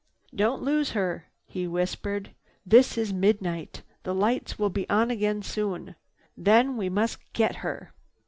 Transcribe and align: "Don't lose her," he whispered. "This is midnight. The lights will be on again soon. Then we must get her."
"Don't 0.33 0.63
lose 0.63 0.93
her," 0.93 1.27
he 1.45 1.67
whispered. 1.67 2.33
"This 2.65 2.97
is 2.97 3.13
midnight. 3.13 3.83
The 4.01 4.15
lights 4.15 4.57
will 4.57 4.71
be 4.71 4.89
on 4.89 5.11
again 5.11 5.43
soon. 5.43 5.93
Then 6.35 6.75
we 6.75 6.89
must 6.89 7.19
get 7.33 7.57
her." 7.57 7.93